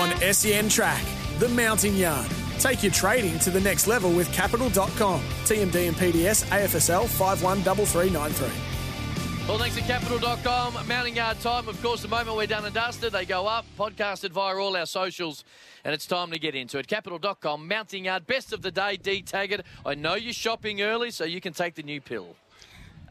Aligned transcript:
on 0.00 0.10
SEN 0.32 0.68
Track, 0.68 1.02
the 1.38 1.48
mounting 1.50 1.94
yard. 1.94 2.26
Take 2.58 2.82
your 2.82 2.92
trading 2.92 3.38
to 3.40 3.50
the 3.50 3.60
next 3.60 3.86
level 3.86 4.10
with 4.10 4.32
Capital.com. 4.32 5.20
TMD 5.44 5.88
and 5.88 5.96
PDS 5.96 6.44
AFSL 6.46 7.06
513393. 7.06 8.48
Well, 9.46 9.58
thanks 9.58 9.76
to 9.76 9.82
Capital.com. 9.82 10.86
Mounting 10.86 11.16
yard 11.16 11.38
time. 11.40 11.68
Of 11.68 11.82
course, 11.82 12.00
the 12.02 12.08
moment 12.08 12.36
we're 12.36 12.46
done 12.46 12.64
and 12.64 12.74
dusted, 12.74 13.12
they 13.12 13.26
go 13.26 13.46
up, 13.46 13.66
podcasted 13.78 14.30
via 14.30 14.56
all 14.56 14.74
our 14.76 14.86
socials, 14.86 15.44
and 15.84 15.92
it's 15.92 16.06
time 16.06 16.30
to 16.30 16.38
get 16.38 16.54
into 16.54 16.78
it. 16.78 16.86
Capital.com, 16.86 17.68
mounting 17.68 18.06
yard, 18.06 18.26
best 18.26 18.52
of 18.54 18.62
the 18.62 18.70
day, 18.70 18.96
D 18.96 19.20
Taggart. 19.22 19.62
I 19.84 19.94
know 19.94 20.14
you're 20.14 20.32
shopping 20.32 20.80
early, 20.82 21.10
so 21.10 21.24
you 21.24 21.40
can 21.40 21.52
take 21.52 21.74
the 21.74 21.82
new 21.82 22.00
pill. 22.00 22.36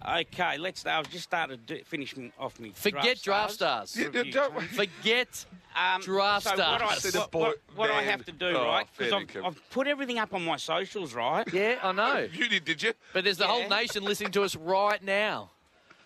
Okay, 0.07 0.57
let's. 0.57 0.85
I've 0.85 1.09
just 1.09 1.25
started 1.25 1.65
do, 1.65 1.79
finishing 1.83 2.31
off 2.39 2.59
me. 2.59 2.71
Forget 2.73 3.21
draft 3.21 3.53
stars. 3.53 3.95
Yeah, 4.13 4.23
yeah, 4.23 4.47
Forget 4.71 5.45
Um, 5.75 6.02
draft 6.02 6.45
so 6.45 6.55
stars. 6.55 6.81
What 6.81 7.16
I, 7.16 7.20
what, 7.20 7.34
what, 7.34 7.57
what 7.75 7.91
I, 7.91 8.02
have 8.03 8.25
to 8.25 8.31
do, 8.31 8.48
Oh, 8.48 8.66
right? 8.66 8.88
Because 8.98 9.13
I've. 9.13 9.45
I've 9.45 9.70
put 9.70 9.88
everything 9.88 10.17
up 10.17 10.34
on 10.34 10.44
my 10.44 10.57
socials, 10.57 11.13
right? 11.13 11.48
Yeah, 11.53 11.80
I 11.81 11.91
know. 11.91 12.27
You 12.31 12.48
did, 12.48 12.66
did 12.66 12.84
you? 12.84 12.94
But 13.13 13.23
there's 13.23 13.38
the 13.38 13.48
whole 13.48 13.67
nation 13.67 14.03
listening 14.03 14.31
to 14.31 14.44
us 14.44 14.55
right 14.55 15.03
now. 15.03 15.52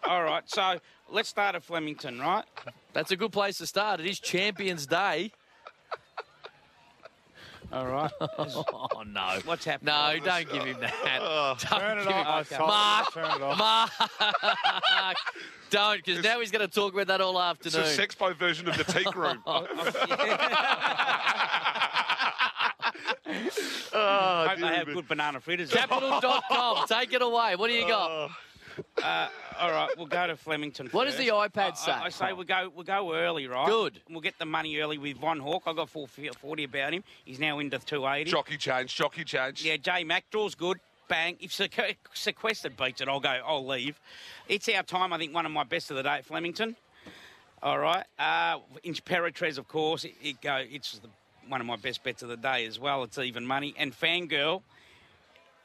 All 0.08 0.24
right. 0.24 0.44
So 0.50 0.80
let's 1.10 1.30
start 1.30 1.56
at 1.56 1.64
Flemington, 1.64 2.20
right? 2.20 2.44
That's 2.94 3.12
a 3.12 3.16
good 3.16 3.32
place 3.32 3.58
to 3.60 3.68
start. 3.68 4.00
It 4.00 4.06
is 4.06 4.20
Champions 4.20 4.86
Day. 4.86 5.32
All 7.74 7.88
right. 7.88 8.12
Oh, 8.96 9.04
no. 9.06 9.40
What's 9.46 9.66
happening? 9.66 9.94
No, 9.94 10.18
don't 10.24 10.52
give 10.52 10.64
him 10.64 10.80
that. 10.82 10.94
Oh. 11.22 11.56
Don't 11.70 11.80
Turn 11.80 11.98
it 11.98 12.04
give 12.04 12.12
him- 12.12 12.28
off. 12.28 12.52
Okay. 12.52 12.58
Mark, 12.64 13.14
Turn 13.14 13.26
it 13.26 13.42
off. 13.42 13.58
Mark, 13.58 15.18
don't, 15.70 15.98
because 16.06 16.24
now 16.24 16.40
he's 16.40 16.52
going 16.52 16.68
to 16.68 16.74
talk 16.74 16.94
about 16.94 17.08
that 17.08 17.22
all 17.22 17.40
afternoon. 17.42 17.82
It's 17.82 18.00
a 18.00 18.02
afternoon. 18.04 18.34
sexpo 18.34 18.38
version 18.38 18.70
of 18.70 18.78
the 18.78 18.84
teak 18.84 19.16
room. 19.16 19.42
oh, 19.48 19.68
oh 23.94 24.46
Hope 24.50 24.60
they 24.60 24.68
have 24.68 24.86
good 24.88 25.08
banana 25.08 25.40
fritters. 25.40 25.72
Capital.com, 25.72 26.86
take 26.88 27.14
it 27.14 27.22
away. 27.22 27.56
What 27.56 27.68
do 27.70 27.74
you 27.74 27.88
got? 27.88 28.12
Oh. 28.12 28.30
Uh, 29.04 29.28
all 29.60 29.72
right, 29.72 29.90
we'll 29.98 30.06
go 30.08 30.28
to 30.28 30.36
Flemington. 30.36 30.88
What 30.92 31.06
does 31.06 31.18
the 31.18 31.28
iPad 31.28 31.78
say? 31.78 31.92
I, 31.92 32.06
I 32.06 32.10
say 32.10 32.34
we 32.34 32.46
go 32.46 32.72
we 32.76 32.84
go 32.84 33.14
early, 33.14 33.48
right? 33.48 33.68
Good. 33.68 34.02
We'll 34.10 34.22
get 34.22 34.38
the 34.40 34.46
money 34.46 34.78
early 34.78 34.98
with 34.98 35.18
Von 35.18 35.40
Hawk. 35.40 35.64
I 35.66 35.74
got 35.74 35.90
440 35.90 36.64
about 36.64 36.94
him. 36.94 37.04
He's 37.26 37.40
now 37.40 37.60
into 37.60 37.78
280. 37.80 38.32
Jockey 38.32 38.58
change, 38.58 38.96
jockey 38.96 39.24
change. 39.24 39.64
Yeah, 39.64 39.78
Jay 39.78 40.04
Macdraw's 40.04 40.56
good. 40.56 40.80
Bang. 41.10 41.36
If 41.42 41.52
sequ- 41.52 41.96
sequestered 42.14 42.78
beats 42.78 43.02
it, 43.02 43.10
I'll 43.10 43.20
go. 43.20 43.30
I'll 43.46 43.66
leave. 43.68 44.00
It's 44.48 44.70
our 44.70 44.84
time. 44.84 45.12
I 45.14 45.18
think 45.18 45.34
one 45.34 45.46
of 45.46 45.52
my 45.52 45.64
best 45.66 45.92
of 45.92 45.98
the 45.98 46.04
day 46.04 46.16
at 46.20 46.26
Flemington. 46.26 46.76
All 47.62 47.78
right. 47.78 48.06
Uh, 48.18 48.60
Imperatriz, 48.86 49.58
of 49.58 49.68
course. 49.68 50.06
It, 50.06 50.16
it 50.22 50.42
go. 50.42 50.64
It's 50.70 51.00
the, 51.00 51.10
one 51.50 51.60
of 51.62 51.68
my 51.68 51.76
best 51.76 52.04
bets 52.04 52.24
of 52.24 52.30
the 52.30 52.38
day 52.38 52.66
as 52.66 52.80
well. 52.80 53.04
It's 53.04 53.18
even 53.18 53.46
money. 53.46 53.74
And 53.78 53.94
Fangirl 53.94 54.62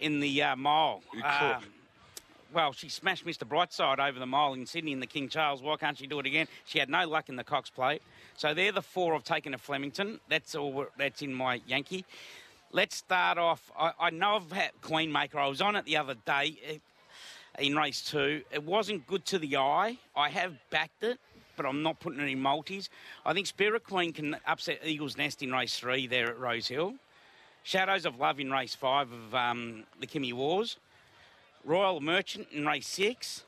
in 0.00 0.20
the 0.20 0.42
uh, 0.42 0.56
mile. 0.56 1.02
You 1.14 1.22
Uh, 1.24 1.54
cook. 1.60 1.68
Well, 2.52 2.72
she 2.72 2.88
smashed 2.88 3.26
Mr. 3.26 3.44
Brightside 3.44 3.98
over 3.98 4.18
the 4.18 4.26
mile 4.26 4.54
in 4.54 4.66
Sydney 4.66 4.92
in 4.92 5.00
the 5.00 5.06
King 5.06 5.28
Charles. 5.28 5.62
Why 5.62 5.76
can't 5.76 5.98
she 5.98 6.06
do 6.06 6.18
it 6.18 6.26
again? 6.26 6.46
She 6.64 6.78
had 6.78 6.88
no 6.88 7.06
luck 7.06 7.28
in 7.28 7.36
the 7.36 7.44
Cox 7.44 7.70
Plate. 7.70 8.02
So 8.36 8.54
they're 8.54 8.72
the 8.72 8.82
four 8.82 9.14
I've 9.14 9.24
taken 9.24 9.52
to 9.52 9.58
Flemington. 9.58 10.20
That's 10.28 10.54
all. 10.54 10.86
That's 10.96 11.22
in 11.22 11.34
my 11.34 11.60
Yankee. 11.66 12.04
Let's 12.72 12.96
start 12.96 13.38
off. 13.38 13.70
I, 13.78 13.92
I 13.98 14.10
know 14.10 14.36
I've 14.36 14.52
had 14.52 14.72
Queen 14.82 15.10
Maker. 15.10 15.38
I 15.38 15.48
was 15.48 15.60
on 15.60 15.76
it 15.76 15.84
the 15.84 15.96
other 15.96 16.14
day 16.26 16.58
eh, 16.66 16.78
in 17.58 17.76
race 17.76 18.02
two. 18.02 18.42
It 18.50 18.62
wasn't 18.62 19.06
good 19.06 19.24
to 19.26 19.38
the 19.38 19.56
eye. 19.56 19.98
I 20.14 20.28
have 20.30 20.54
backed 20.70 21.02
it, 21.02 21.18
but 21.56 21.66
I'm 21.66 21.82
not 21.82 21.98
putting 22.00 22.20
it 22.20 22.28
in 22.28 22.40
multis. 22.40 22.88
I 23.24 23.32
think 23.32 23.46
Spirit 23.46 23.84
Queen 23.84 24.12
can 24.12 24.36
upset 24.46 24.80
Eagle's 24.84 25.16
Nest 25.16 25.42
in 25.42 25.52
race 25.52 25.78
three 25.78 26.06
there 26.06 26.28
at 26.28 26.38
Rose 26.38 26.68
Hill. 26.68 26.94
Shadows 27.62 28.06
of 28.06 28.18
Love 28.18 28.40
in 28.40 28.50
race 28.50 28.74
five 28.74 29.10
of 29.12 29.34
um, 29.34 29.84
the 30.00 30.06
Kimmy 30.06 30.32
Wars. 30.32 30.78
Royal 31.64 32.00
Merchant 32.00 32.48
in 32.52 32.66
race 32.66 32.86
six. 32.86 33.44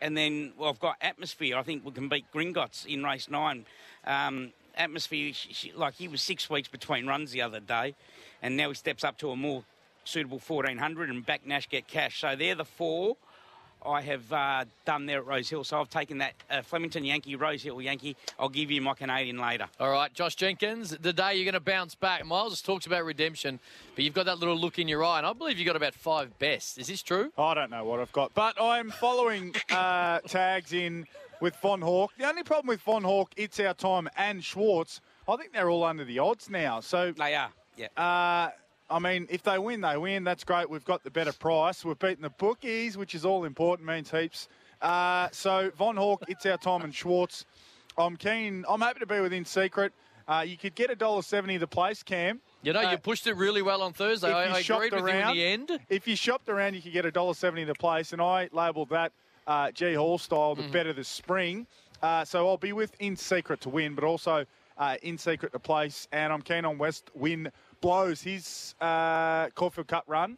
And 0.00 0.16
then, 0.16 0.52
well, 0.58 0.68
I've 0.68 0.78
got 0.78 0.96
Atmosphere. 1.00 1.56
I 1.56 1.62
think 1.62 1.84
we 1.84 1.90
can 1.90 2.08
beat 2.08 2.26
Gringotts 2.32 2.84
in 2.86 3.02
race 3.02 3.28
nine. 3.30 3.64
Um, 4.06 4.52
Atmosphere, 4.76 5.32
she, 5.32 5.52
she, 5.52 5.72
like 5.72 5.94
he 5.94 6.06
was 6.06 6.20
six 6.20 6.50
weeks 6.50 6.68
between 6.68 7.06
runs 7.06 7.30
the 7.30 7.40
other 7.40 7.60
day, 7.60 7.94
and 8.42 8.56
now 8.56 8.68
he 8.68 8.74
steps 8.74 9.04
up 9.04 9.16
to 9.18 9.30
a 9.30 9.36
more 9.36 9.64
suitable 10.04 10.38
1400 10.38 11.08
and 11.08 11.24
back 11.24 11.46
Nash 11.46 11.68
get 11.68 11.88
cash. 11.88 12.20
So 12.20 12.36
they're 12.36 12.54
the 12.54 12.64
four 12.64 13.16
I 13.86 14.02
have 14.02 14.32
uh, 14.32 14.64
done 14.84 15.06
there 15.06 15.18
at 15.18 15.26
Rose 15.26 15.48
Hill. 15.48 15.64
So 15.64 15.80
I've 15.80 15.90
taken 15.90 16.18
that 16.18 16.34
uh, 16.50 16.62
Flemington 16.62 17.04
Yankee, 17.04 17.36
Rose 17.36 17.62
Hill 17.62 17.80
Yankee. 17.80 18.16
I'll 18.38 18.48
give 18.48 18.70
you 18.70 18.80
my 18.82 18.94
Canadian 18.94 19.38
later. 19.38 19.66
All 19.78 19.90
right, 19.90 20.12
Josh 20.12 20.34
Jenkins, 20.34 20.90
the 20.90 21.12
day 21.12 21.34
you're 21.36 21.44
going 21.44 21.54
to 21.54 21.60
bounce 21.60 21.94
back. 21.94 22.24
Miles 22.26 22.52
has 22.52 22.62
talked 22.62 22.86
about 22.86 23.04
redemption, 23.04 23.60
but 23.94 24.04
you've 24.04 24.14
got 24.14 24.26
that 24.26 24.38
little 24.38 24.56
look 24.56 24.78
in 24.78 24.88
your 24.88 25.04
eye, 25.04 25.18
and 25.18 25.26
I 25.26 25.32
believe 25.32 25.58
you've 25.58 25.66
got 25.66 25.76
about 25.76 25.94
five 25.94 26.36
best. 26.38 26.78
Is 26.78 26.88
this 26.88 27.02
true? 27.02 27.32
I 27.38 27.54
don't 27.54 27.70
know 27.70 27.84
what 27.84 28.00
I've 28.00 28.12
got, 28.12 28.34
but 28.34 28.60
I'm 28.60 28.90
following 28.90 29.54
uh, 29.70 30.18
tags 30.26 30.72
in 30.72 31.06
with 31.40 31.54
Von 31.56 31.80
Hawk. 31.80 32.12
The 32.18 32.28
only 32.28 32.42
problem 32.42 32.68
with 32.68 32.80
Von 32.80 33.04
Hawk, 33.04 33.32
it's 33.36 33.60
our 33.60 33.74
time, 33.74 34.08
and 34.16 34.42
Schwartz. 34.42 35.00
I 35.28 35.36
think 35.36 35.52
they're 35.52 35.70
all 35.70 35.84
under 35.84 36.04
the 36.04 36.18
odds 36.18 36.48
now. 36.50 36.80
So, 36.80 37.12
They 37.12 37.34
are, 37.34 37.50
yeah. 37.76 38.50
I 38.88 38.98
mean, 38.98 39.26
if 39.30 39.42
they 39.42 39.58
win, 39.58 39.80
they 39.80 39.96
win. 39.96 40.24
That's 40.24 40.44
great. 40.44 40.70
We've 40.70 40.84
got 40.84 41.02
the 41.02 41.10
better 41.10 41.32
price. 41.32 41.84
We've 41.84 41.98
beaten 41.98 42.22
the 42.22 42.30
bookies, 42.30 42.96
which 42.96 43.14
is 43.14 43.24
all 43.24 43.44
important, 43.44 43.86
means 43.88 44.10
heaps. 44.10 44.48
Uh, 44.80 45.28
so, 45.32 45.70
Von 45.76 45.96
Hawk, 45.96 46.22
it's 46.28 46.46
our 46.46 46.56
time, 46.58 46.82
and 46.82 46.94
Schwartz. 46.94 47.44
I'm 47.98 48.16
keen. 48.16 48.64
I'm 48.68 48.80
happy 48.80 49.00
to 49.00 49.06
be 49.06 49.20
within 49.20 49.44
secret. 49.44 49.92
Uh, 50.28 50.44
you 50.46 50.56
could 50.56 50.74
get 50.74 50.90
a 50.90 50.96
dollar 50.96 51.22
seventy 51.22 51.56
the 51.56 51.66
place, 51.66 52.02
Cam. 52.02 52.40
You 52.62 52.72
know, 52.72 52.80
Uh, 52.80 52.90
you 52.90 52.98
pushed 52.98 53.26
it 53.26 53.34
really 53.36 53.62
well 53.62 53.80
on 53.82 53.92
Thursday. 53.92 54.28
if 54.28 54.34
I, 54.34 54.44
you 54.46 54.50
I 54.52 54.62
shopped 54.62 54.86
agreed 54.86 55.00
with 55.02 55.10
around, 55.10 55.36
you 55.36 55.46
in 55.46 55.66
the 55.66 55.72
end. 55.74 55.80
If 55.88 56.06
you 56.08 56.16
shopped 56.16 56.48
around, 56.48 56.74
you 56.74 56.82
could 56.82 56.92
get 56.92 57.06
a 57.06 57.10
dollar 57.12 57.34
seventy 57.34 57.64
the 57.64 57.74
place, 57.74 58.12
and 58.12 58.20
I 58.20 58.48
labelled 58.52 58.90
that 58.90 59.12
uh, 59.46 59.70
G 59.70 59.94
Hall 59.94 60.18
style 60.18 60.54
Mm-hmm. 60.56 60.66
the 60.66 60.72
better 60.72 60.92
the 60.92 61.04
spring. 61.04 61.66
Uh, 62.02 62.24
so 62.24 62.46
I'll 62.48 62.56
be 62.58 62.72
with 62.72 62.92
in 63.00 63.16
secret 63.16 63.60
to 63.62 63.68
win, 63.70 63.94
but 63.94 64.04
also 64.04 64.44
uh, 64.78 64.96
in 65.02 65.18
secret 65.18 65.52
to 65.52 65.58
place, 65.58 66.08
and 66.12 66.32
I'm 66.32 66.42
keen 66.42 66.64
on 66.64 66.78
West 66.78 67.10
Wind 67.14 67.50
Blows. 67.80 68.22
His 68.22 68.74
uh, 68.80 69.48
Caulfield 69.50 69.88
Cup 69.88 70.04
run 70.06 70.36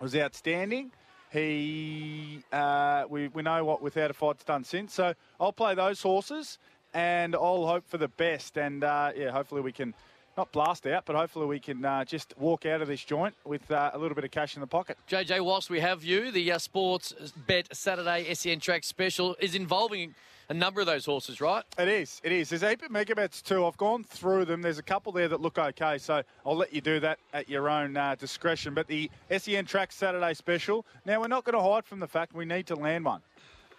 was 0.00 0.16
outstanding. 0.16 0.90
He, 1.32 2.42
uh, 2.52 3.04
we, 3.08 3.28
we 3.28 3.42
know 3.42 3.64
what 3.64 3.80
without 3.80 4.10
a 4.10 4.14
fight's 4.14 4.44
done 4.44 4.64
since. 4.64 4.92
So 4.92 5.14
I'll 5.40 5.52
play 5.52 5.74
those 5.74 6.02
horses, 6.02 6.58
and 6.92 7.34
I'll 7.34 7.66
hope 7.66 7.88
for 7.88 7.98
the 7.98 8.08
best. 8.08 8.58
And 8.58 8.84
uh, 8.84 9.12
yeah, 9.16 9.30
hopefully 9.30 9.62
we 9.62 9.72
can 9.72 9.94
not 10.36 10.50
blast 10.52 10.86
out, 10.86 11.04
but 11.04 11.14
hopefully 11.16 11.46
we 11.46 11.60
can 11.60 11.84
uh, 11.84 12.04
just 12.04 12.34
walk 12.38 12.66
out 12.66 12.80
of 12.80 12.88
this 12.88 13.04
joint 13.04 13.34
with 13.44 13.70
uh, 13.70 13.90
a 13.92 13.98
little 13.98 14.14
bit 14.14 14.24
of 14.24 14.30
cash 14.30 14.56
in 14.56 14.60
the 14.60 14.66
pocket. 14.66 14.96
JJ, 15.08 15.44
whilst 15.44 15.70
we 15.70 15.80
have 15.80 16.04
you, 16.04 16.30
the 16.30 16.52
uh, 16.52 16.58
Sports 16.58 17.14
Bet 17.46 17.74
Saturday 17.74 18.32
SEN 18.34 18.60
Track 18.60 18.84
Special 18.84 19.36
is 19.40 19.54
involving 19.54 20.14
a 20.48 20.54
number 20.54 20.80
of 20.80 20.86
those 20.86 21.06
horses, 21.06 21.40
right? 21.40 21.64
It 21.78 21.88
is. 21.88 22.20
It 22.24 22.32
is. 22.32 22.48
There's 22.50 22.62
of 22.62 22.90
mega 22.90 23.14
bets 23.14 23.40
too. 23.42 23.64
I've 23.66 23.76
gone 23.76 24.04
through 24.04 24.44
them. 24.44 24.62
There's 24.62 24.78
a 24.78 24.82
couple 24.82 25.12
there 25.12 25.28
that 25.28 25.40
look 25.40 25.58
okay, 25.58 25.98
so 25.98 26.22
I'll 26.44 26.56
let 26.56 26.72
you 26.72 26.80
do 26.80 27.00
that 27.00 27.18
at 27.32 27.48
your 27.48 27.68
own 27.68 27.96
uh, 27.96 28.14
discretion. 28.16 28.74
But 28.74 28.86
the 28.86 29.10
SEN 29.36 29.64
Track 29.64 29.92
Saturday 29.92 30.34
special. 30.34 30.84
Now 31.06 31.20
we're 31.20 31.28
not 31.28 31.44
going 31.44 31.56
to 31.56 31.62
hide 31.62 31.84
from 31.84 32.00
the 32.00 32.08
fact 32.08 32.34
we 32.34 32.44
need 32.44 32.66
to 32.66 32.74
land 32.76 33.04
one. 33.04 33.20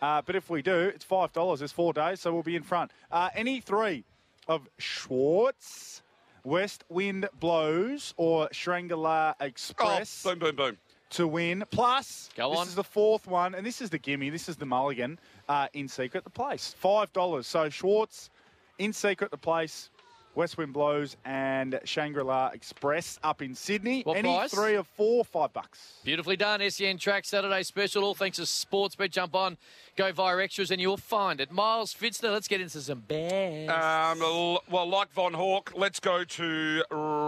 Uh, 0.01 0.21
but 0.25 0.35
if 0.35 0.49
we 0.49 0.61
do, 0.61 0.75
it's 0.93 1.05
five 1.05 1.31
dollars. 1.33 1.59
There's 1.59 1.71
four 1.71 1.93
days, 1.93 2.19
so 2.19 2.33
we'll 2.33 2.43
be 2.43 2.55
in 2.55 2.63
front. 2.63 2.91
Uh, 3.11 3.29
any 3.35 3.59
three 3.61 4.03
of 4.47 4.67
Schwartz, 4.77 6.01
West 6.43 6.83
Wind 6.89 7.27
Blows, 7.39 8.13
or 8.17 8.49
Shangri-La 8.51 9.33
Oh, 9.39 9.45
Express 9.45 10.23
boom, 10.23 10.39
boom, 10.39 10.55
boom. 10.55 10.77
to 11.11 11.27
win. 11.27 11.63
Plus, 11.71 12.29
Go 12.35 12.51
on. 12.51 12.59
this 12.65 12.69
is 12.69 12.75
the 12.75 12.83
fourth 12.83 13.27
one, 13.27 13.55
and 13.55 13.65
this 13.65 13.81
is 13.81 13.89
the 13.89 13.97
gimme. 13.97 14.29
This 14.29 14.49
is 14.49 14.57
the 14.57 14.65
mulligan 14.65 15.17
uh, 15.49 15.67
in 15.73 15.87
secret. 15.87 16.23
The 16.23 16.29
place 16.29 16.75
five 16.77 17.11
dollars. 17.13 17.47
So 17.47 17.69
Schwartz 17.69 18.29
in 18.79 18.93
secret. 18.93 19.31
The 19.31 19.37
place. 19.37 19.89
West 20.35 20.57
Wind 20.57 20.73
Blows 20.73 21.15
and 21.25 21.79
Shangri-La 21.83 22.47
Express 22.55 23.19
up 23.23 23.43
in 23.43 23.53
Sydney. 23.53 24.01
What 24.01 24.17
Any 24.17 24.35
price? 24.35 24.51
three 24.51 24.73
of 24.73 24.87
four, 24.87 25.23
five 25.23 25.53
bucks. 25.53 25.99
Beautifully 26.03 26.35
done. 26.35 26.59
SEN 26.71 26.97
Track 26.97 27.25
Saturday 27.25 27.61
Special. 27.61 28.03
All 28.03 28.15
thanks 28.15 28.37
to 28.37 28.43
Sportsbet. 28.43 29.11
Jump 29.11 29.35
on, 29.35 29.57
go 29.95 30.11
via 30.11 30.39
extras, 30.39 30.71
and 30.71 30.81
you'll 30.81 30.97
find 30.97 31.39
it. 31.39 31.51
Miles 31.51 31.93
Fitzner, 31.93 32.31
let's 32.31 32.47
get 32.47 32.61
into 32.61 32.81
some 32.81 33.01
bears. 33.01 33.69
Um, 33.69 34.19
well, 34.71 34.89
like 34.89 35.11
Von 35.11 35.33
Hawk, 35.35 35.71
let's 35.75 35.99
go 35.99 36.23
to 36.23 36.83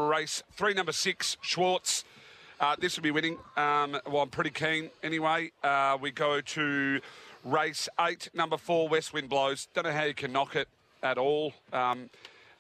race 0.10 0.42
three, 0.54 0.74
number 0.74 0.92
six, 0.92 1.38
Schwartz. 1.42 2.06
Uh, 2.60 2.76
this 2.80 2.96
will 2.96 3.04
be 3.04 3.12
winning. 3.12 3.38
Um, 3.58 4.00
well, 4.06 4.22
I'm 4.22 4.30
pretty 4.30 4.50
keen 4.50 4.90
anyway. 5.04 5.52
Uh, 5.62 5.98
we 6.00 6.12
go 6.12 6.40
to 6.40 7.02
race 7.44 7.90
eight, 8.00 8.30
number 8.34 8.58
four, 8.58 8.88
West 8.88 9.14
Wind 9.14 9.28
Blows. 9.28 9.68
Don't 9.74 9.84
know 9.84 9.92
how 9.92 10.06
you 10.06 10.14
can 10.14 10.32
knock 10.32 10.56
it 10.56 10.70
at 11.04 11.18
all. 11.18 11.54
Um, 11.74 12.10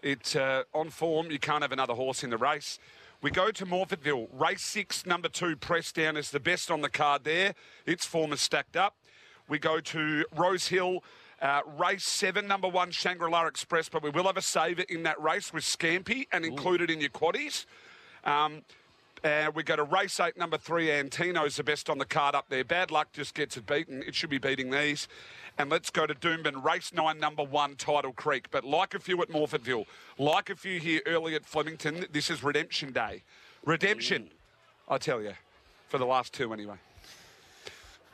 it's 0.03 0.35
uh, 0.35 0.63
on 0.73 0.89
form. 0.89 1.31
You 1.31 1.39
can't 1.39 1.61
have 1.61 1.71
another 1.71 1.93
horse 1.93 2.23
in 2.23 2.29
the 2.29 2.37
race. 2.37 2.77
We 3.21 3.31
go 3.31 3.51
to 3.51 3.65
Morphettville. 3.65 4.27
Race 4.33 4.61
six, 4.61 5.05
number 5.05 5.29
two, 5.29 5.55
Press 5.55 5.93
Down 5.93 6.17
is 6.17 6.29
the 6.29 6.41
best 6.41 6.69
on 6.69 6.81
the 6.81 6.89
card 6.89 7.23
there. 7.23 7.55
Its 7.85 8.05
form 8.05 8.33
is 8.33 8.41
stacked 8.41 8.75
up. 8.75 8.95
We 9.47 9.59
go 9.59 9.79
to 9.79 10.25
Rose 10.35 10.67
Hill. 10.67 11.03
Uh, 11.41 11.61
race 11.77 12.03
seven, 12.03 12.47
number 12.47 12.67
one, 12.67 12.91
Shangri 12.91 13.29
La 13.29 13.45
Express, 13.45 13.89
but 13.89 14.03
we 14.03 14.09
will 14.09 14.25
have 14.25 14.37
a 14.37 14.41
saver 14.41 14.83
in 14.89 15.03
that 15.03 15.21
race 15.21 15.53
with 15.53 15.63
Scampy 15.63 16.27
and 16.31 16.45
included 16.45 16.89
in 16.89 16.99
your 16.99 17.09
quaddies. 17.09 17.65
Um, 18.23 18.63
and 19.25 19.55
we 19.55 19.63
go 19.63 19.75
to 19.75 19.83
race 19.83 20.19
eight, 20.19 20.37
number 20.37 20.57
three, 20.57 20.91
Antino's 20.91 21.55
the 21.55 21.63
best 21.63 21.89
on 21.89 21.97
the 21.97 22.05
card 22.05 22.35
up 22.35 22.45
there. 22.47 22.63
Bad 22.63 22.91
luck 22.91 23.11
just 23.11 23.33
gets 23.33 23.57
it 23.57 23.65
beaten. 23.65 24.03
It 24.03 24.13
should 24.13 24.29
be 24.29 24.37
beating 24.37 24.69
these. 24.69 25.07
And 25.57 25.71
let's 25.71 25.89
go 25.89 26.05
to 26.05 26.13
Doomben, 26.13 26.63
race 26.63 26.93
nine, 26.93 27.17
number 27.17 27.43
one, 27.43 27.75
Tidal 27.75 28.13
Creek. 28.13 28.51
But 28.51 28.63
like 28.63 28.93
a 28.93 28.99
few 28.99 29.19
at 29.23 29.29
Morphettville, 29.29 29.85
like 30.19 30.51
a 30.51 30.55
few 30.55 30.79
here 30.79 31.01
early 31.07 31.33
at 31.33 31.43
Flemington, 31.43 32.05
this 32.11 32.29
is 32.29 32.43
Redemption 32.43 32.93
Day. 32.93 33.23
Redemption, 33.65 34.25
mm. 34.25 34.93
I 34.93 34.99
tell 34.99 35.23
you, 35.23 35.33
for 35.89 35.97
the 35.97 36.05
last 36.05 36.31
two 36.31 36.53
anyway. 36.53 36.75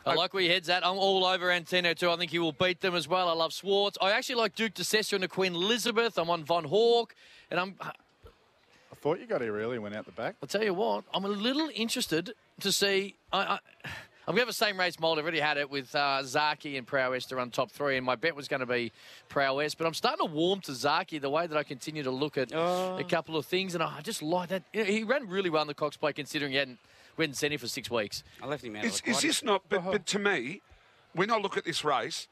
I 0.05 0.13
like 0.13 0.33
where 0.33 0.41
your 0.41 0.53
head's 0.53 0.69
at. 0.69 0.85
I'm 0.85 0.97
all 0.97 1.25
over 1.25 1.51
Antino 1.51 1.93
too. 1.93 2.09
I 2.09 2.15
think 2.15 2.31
he 2.31 2.39
will 2.39 2.53
beat 2.53 2.79
them 2.79 2.95
as 2.95 3.07
well. 3.07 3.27
I 3.27 3.33
love 3.33 3.51
Swartz. 3.51 3.97
I 4.01 4.11
actually 4.11 4.35
like 4.35 4.55
Duke 4.55 4.73
de 4.73 4.83
Sessa 4.83 5.13
and 5.13 5.23
the 5.23 5.27
Queen 5.27 5.53
Elizabeth. 5.53 6.17
I'm 6.17 6.29
on 6.29 6.45
Von 6.45 6.63
Hawk. 6.63 7.13
And 7.51 7.59
I'm, 7.59 7.75
thought 9.01 9.19
you 9.19 9.25
got 9.25 9.41
here 9.41 9.57
early 9.57 9.75
and 9.75 9.83
went 9.83 9.95
out 9.95 10.05
the 10.05 10.11
back. 10.11 10.35
I'll 10.41 10.47
tell 10.47 10.63
you 10.63 10.73
what, 10.73 11.03
I'm 11.13 11.25
a 11.25 11.29
little 11.29 11.69
interested 11.73 12.33
to 12.59 12.71
see. 12.71 13.15
I, 13.33 13.39
I, 13.39 13.59
I'm 14.27 14.35
going 14.35 14.37
to 14.37 14.41
have 14.41 14.47
the 14.49 14.53
same 14.53 14.79
race 14.79 14.99
mould. 14.99 15.17
I've 15.17 15.23
already 15.23 15.39
had 15.39 15.57
it 15.57 15.69
with 15.69 15.93
uh, 15.95 16.19
Zaaki 16.21 16.77
and 16.77 16.85
Prowess 16.85 17.25
to 17.25 17.35
run 17.35 17.49
top 17.49 17.71
three, 17.71 17.97
and 17.97 18.05
my 18.05 18.15
bet 18.15 18.35
was 18.35 18.47
going 18.47 18.59
to 18.59 18.67
be 18.67 18.91
Prowess. 19.29 19.73
But 19.73 19.87
I'm 19.87 19.95
starting 19.95 20.25
to 20.25 20.31
warm 20.31 20.61
to 20.61 20.71
Zaaki 20.73 21.19
the 21.19 21.29
way 21.29 21.47
that 21.47 21.57
I 21.57 21.63
continue 21.63 22.03
to 22.03 22.11
look 22.11 22.37
at 22.37 22.51
a 22.51 23.03
couple 23.09 23.35
of 23.35 23.47
things, 23.47 23.73
and 23.73 23.83
I 23.83 23.99
just 24.01 24.21
like 24.21 24.49
that. 24.49 24.63
You 24.73 24.81
know, 24.81 24.85
he 24.85 25.03
ran 25.03 25.27
really 25.27 25.49
well 25.49 25.63
in 25.63 25.67
the 25.67 25.73
Cox 25.73 25.97
Plate 25.97 26.15
considering 26.15 26.51
he 26.51 26.59
hadn't 26.59 26.77
went 27.17 27.35
seen 27.35 27.51
him 27.51 27.59
for 27.59 27.67
six 27.67 27.89
weeks. 27.89 28.23
I 28.41 28.45
left 28.45 28.63
him 28.63 28.75
out 28.75 28.85
Is, 28.85 29.01
is 29.05 29.21
this 29.21 29.43
not? 29.43 29.63
But, 29.67 29.83
but 29.85 30.05
to 30.05 30.19
me, 30.19 30.61
when 31.13 31.31
I 31.31 31.37
look 31.37 31.57
at 31.57 31.65
this 31.65 31.83
race, 31.83 32.27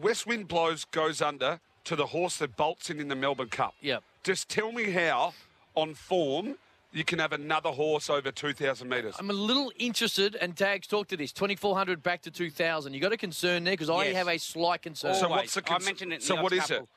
West 0.00 0.26
Wind 0.26 0.48
Blows 0.48 0.86
goes 0.86 1.20
under 1.20 1.60
to 1.84 1.96
the 1.96 2.06
horse 2.06 2.38
that 2.38 2.56
bolts 2.56 2.88
in 2.90 2.98
in 2.98 3.08
the 3.08 3.14
Melbourne 3.14 3.50
Cup. 3.50 3.74
Yep. 3.82 4.02
Just 4.26 4.48
tell 4.48 4.72
me 4.72 4.90
how, 4.90 5.34
on 5.76 5.94
form, 5.94 6.56
you 6.92 7.04
can 7.04 7.20
have 7.20 7.30
another 7.30 7.70
horse 7.70 8.10
over 8.10 8.32
2,000 8.32 8.88
metres. 8.88 9.14
I'm 9.20 9.30
a 9.30 9.32
little 9.32 9.70
interested, 9.78 10.34
and 10.34 10.56
Tags 10.56 10.88
talk 10.88 11.06
to 11.08 11.16
this 11.16 11.30
2,400 11.30 12.02
back 12.02 12.22
to 12.22 12.32
2,000. 12.32 12.92
You 12.92 12.98
got 12.98 13.12
a 13.12 13.16
concern 13.16 13.62
there 13.62 13.74
because 13.74 13.88
I 13.88 14.06
Yes. 14.06 14.16
have 14.16 14.26
a 14.26 14.36
slight 14.38 14.82
concern. 14.82 15.14
So 15.14 15.26
Always. 15.28 15.54
what's 15.54 15.54
the 15.54 15.72
I 15.72 15.78
mentioned 15.78 16.12
it 16.12 16.16
in 16.16 16.20
so 16.22 16.34
the 16.34 16.42
what 16.42 16.52
odds 16.58 16.72
it? 16.72 16.88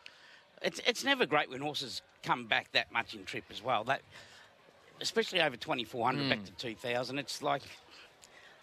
It's 0.63 0.81
it's 0.87 1.03
never 1.03 1.27
great 1.27 1.51
when 1.51 1.61
horses 1.61 2.01
come 2.23 2.47
back 2.47 2.71
that 2.71 2.91
much 2.91 3.13
in 3.13 3.25
trip 3.25 3.43
as 3.51 3.61
well. 3.61 3.83
That 3.83 4.01
especially 4.99 5.39
over 5.39 5.55
twenty 5.55 5.83
four 5.83 6.07
hundred 6.07 6.23
Hmm. 6.23 6.29
back 6.29 6.45
to 6.45 6.51
two 6.53 6.73
thousand. 6.73 7.19
It's 7.19 7.43
like 7.43 7.61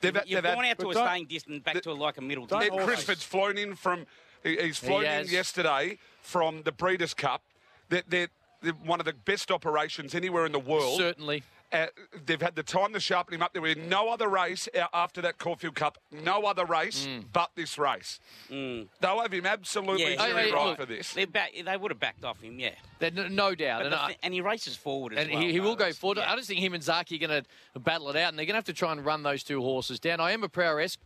They've, 0.01 0.13
you've 0.27 0.43
they've 0.43 0.55
gone 0.55 0.65
had, 0.65 0.73
out 0.73 0.79
to 0.81 0.91
a 0.91 0.95
staying 1.07 1.27
distance, 1.27 1.63
back 1.63 1.81
to 1.83 1.91
a, 1.91 1.93
like 1.93 2.19
a 2.19 2.21
middle 2.21 2.47
don't 2.47 2.61
distance. 2.63 2.81
Ed 2.83 2.85
Crisford's 2.85 3.23
flown 3.23 3.59
in 3.59 3.77
from. 3.77 4.07
He's 4.43 4.77
flown 4.77 5.05
in 5.05 5.27
yesterday 5.29 5.99
from 6.21 6.63
the 6.65 6.73
Breeders' 6.73 7.15
Cup. 7.15 7.43
They're, 7.89 8.03
they're, 8.09 8.29
they're 8.29 8.29
one 8.73 9.01
of 9.01 9.07
the 9.07 9.13
best 9.13 9.51
operations 9.51 10.15
anywhere 10.15 10.47
in 10.47 10.53
the 10.53 10.59
world. 10.59 10.99
Certainly. 10.99 11.43
Uh, 11.73 11.87
they've 12.25 12.41
had 12.41 12.55
the 12.55 12.63
time 12.63 12.93
to 12.93 13.01
sharpen 13.01 13.35
him 13.35 13.43
up. 13.43 13.53
There 13.53 13.61
was 13.61 13.77
no 13.77 14.09
other 14.09 14.29
race 14.29 14.69
after 14.95 15.21
that 15.23 15.39
Caulfield 15.39 15.75
Cup. 15.75 15.99
No 16.13 16.43
other 16.43 16.65
race 16.65 17.07
Hmm. 17.07 17.23
but 17.33 17.51
this 17.57 17.77
race. 17.77 18.21
They'll 18.49 18.87
have 19.03 19.33
him 19.33 19.47
absolutely 19.47 20.13
Yeah, 20.15 20.29
jury 20.29 20.53
right 20.53 20.67
look, 20.69 20.77
for 20.79 20.87
this. 20.87 21.13
They're 21.13 21.27
back, 21.27 21.51
they 21.61 21.77
would 21.77 21.91
have 21.91 21.99
backed 21.99 22.25
off 22.25 22.41
him, 22.41 22.61
yeah. 22.61 22.71
There- 23.01 23.11
No, 23.11 23.27
no 23.27 23.55
doubt. 23.57 23.83
And, 23.83 23.93
the 23.93 24.01
I- 24.01 24.09
thi- 24.13 24.19
and 24.23 24.33
he 24.33 24.41
races 24.41 24.77
forward 24.77 25.15
as 25.15 25.25
and 25.25 25.33
well. 25.33 25.43
he, 25.43 25.53
he 25.53 25.61
will 25.61 25.75
go 25.75 25.93
forward. 25.93 26.19
yeah. 26.19 26.33
I 26.33 26.37
just 26.37 26.47
think 26.47 26.61
him 26.61 26.73
and 26.73 26.83
Zaaki 26.85 27.17
are 27.21 27.27
going 27.27 27.43
to 27.75 27.81
battle 27.81 28.09
it 28.11 28.17
out, 28.17 28.29
and 28.29 28.39
they're 28.39 28.47
going 28.47 28.55
to 28.55 28.59
have 28.59 28.65
to 28.67 28.73
try 28.73 28.93
and 28.93 29.05
run 29.05 29.25
those 29.25 29.43
two 29.43 29.61
horses 29.61 29.99
down. 29.99 30.21
I 30.21 30.31
am 30.31 30.45
a 30.45 30.49
Prowess 30.49 30.99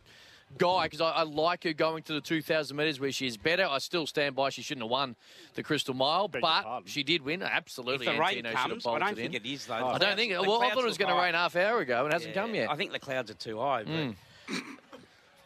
guy 0.57 0.83
because 0.83 1.01
I, 1.01 1.09
I 1.09 1.23
like 1.23 1.63
her 1.63 1.73
going 1.73 2.03
to 2.03 2.13
the 2.13 2.21
2,000 2.21 2.75
metres 2.75 2.99
where 2.99 3.11
she 3.11 3.27
is 3.27 3.37
better. 3.37 3.65
I 3.65 3.79
still 3.79 4.05
stand 4.05 4.35
by 4.35 4.49
she 4.49 4.61
shouldn't 4.61 4.83
have 4.83 4.91
won 4.91 5.15
the 5.55 5.63
Crystal 5.63 5.93
Mile, 5.93 6.27
Beg 6.27 6.41
but 6.41 6.83
she 6.85 7.03
did 7.03 7.21
win. 7.23 7.41
If 7.41 7.49
Absolutely. 7.49 8.05
the 8.05 8.13
rain 8.13 8.45
Antino 8.45 8.49
should 8.49 8.57
have 8.57 8.69
comes, 8.69 8.85
I 8.85 8.99
don't 8.99 9.15
think 9.15 9.33
in. 9.33 9.45
it 9.45 9.45
is 9.45 9.65
though. 9.65 9.73
I 9.73 9.97
don't 9.97 10.15
think. 10.15 10.33
The 10.33 10.41
Well, 10.41 10.61
I 10.61 10.71
thought 10.71 10.83
it 10.83 10.87
was 10.87 10.97
going 10.97 11.13
to 11.13 11.21
rain 11.21 11.33
half 11.33 11.55
hour 11.55 11.79
ago 11.79 12.05
and 12.05 12.07
it 12.07 12.13
hasn't 12.13 12.35
Yeah, 12.35 12.41
come 12.41 12.55
yet. 12.55 12.69
I 12.69 12.75
think 12.75 12.91
the 12.91 12.99
clouds 12.99 13.31
are 13.31 13.35
too 13.35 13.59
high. 13.59 13.83
But 13.83 13.91
hmm. 13.93 14.61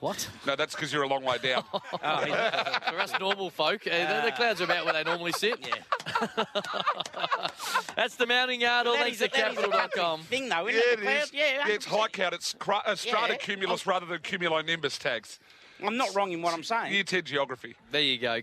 What? 0.06 0.30
No, 0.46 0.56
that's 0.56 0.76
because 0.76 0.94
you're 0.94 1.02
a 1.02 1.08
long 1.08 1.24
way 1.24 1.40
down. 1.40 1.64
Oh, 1.74 2.24
yeah. 2.28 2.80
For 2.92 3.00
us 3.00 3.12
normal 3.20 3.50
folk, 3.50 3.88
uh, 3.88 3.90
the, 4.22 4.26
the 4.30 4.32
clouds 4.36 4.62
are 4.62 4.66
about 4.66 4.86
where 4.86 4.94
they 4.94 5.04
normally 5.04 5.32
sit. 5.32 5.58
yeah. 5.68 6.28
That's 7.96 8.16
the 8.16 8.28
mounting 8.28 8.62
yard. 8.62 8.86
All 8.86 8.94
That 8.94 9.04
thanks 9.04 9.20
is 9.22 9.30
to 9.30 9.36
a- 9.36 9.42
that 9.42 9.52
is 9.54 9.58
a 9.58 9.62
capital.com. 9.62 10.22
thing 10.24 10.48
though, 10.50 10.68
isn't 10.68 10.76
yeah, 10.86 10.92
it? 10.92 10.94
it 10.94 11.00
The 11.00 11.06
clouds- 11.06 11.26
is. 11.26 11.34
Yeah, 11.34 11.68
it's 11.70 11.86
high 11.86 12.08
100%. 12.08 12.12
count. 12.12 12.34
It's 12.36 12.54
cra- 12.60 12.84
uh, 12.86 12.92
stratocumulus 12.94 13.86
Yeah. 13.86 13.92
rather 13.92 14.06
than 14.06 14.20
cumulonimbus 14.20 15.00
tags. 15.00 15.40
I'm 15.84 15.98
not 15.98 16.14
wrong 16.16 16.32
in 16.32 16.42
what 16.44 16.54
I'm 16.54 16.64
saying. 16.64 16.94
Year 16.94 17.04
10 17.04 17.24
geography. 17.24 17.76
There 17.92 18.02
you 18.02 18.18
go. 18.20 18.34